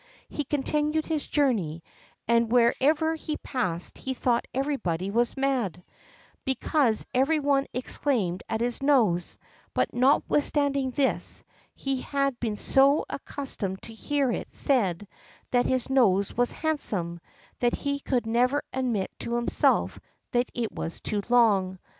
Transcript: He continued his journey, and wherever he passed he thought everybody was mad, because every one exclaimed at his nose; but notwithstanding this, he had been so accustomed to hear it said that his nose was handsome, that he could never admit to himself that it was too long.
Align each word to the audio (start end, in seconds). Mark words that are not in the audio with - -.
He 0.29 0.45
continued 0.45 1.05
his 1.05 1.27
journey, 1.27 1.83
and 2.27 2.51
wherever 2.51 3.13
he 3.13 3.37
passed 3.37 3.99
he 3.99 4.15
thought 4.15 4.47
everybody 4.51 5.11
was 5.11 5.37
mad, 5.37 5.83
because 6.43 7.05
every 7.13 7.39
one 7.39 7.67
exclaimed 7.71 8.41
at 8.49 8.61
his 8.61 8.81
nose; 8.81 9.37
but 9.75 9.93
notwithstanding 9.93 10.89
this, 10.89 11.43
he 11.75 12.01
had 12.01 12.39
been 12.39 12.57
so 12.57 13.05
accustomed 13.11 13.83
to 13.83 13.93
hear 13.93 14.31
it 14.31 14.47
said 14.55 15.07
that 15.51 15.67
his 15.67 15.87
nose 15.87 16.35
was 16.35 16.51
handsome, 16.51 17.19
that 17.59 17.75
he 17.75 17.99
could 17.99 18.25
never 18.25 18.63
admit 18.73 19.11
to 19.19 19.35
himself 19.35 19.99
that 20.31 20.49
it 20.55 20.71
was 20.71 20.99
too 20.99 21.21
long. 21.29 21.77